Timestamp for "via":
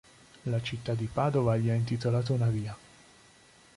2.47-2.75